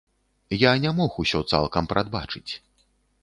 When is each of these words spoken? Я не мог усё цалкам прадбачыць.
Я 0.59 0.71
не 0.85 0.91
мог 0.99 1.19
усё 1.25 1.41
цалкам 1.53 1.91
прадбачыць. 1.91 2.51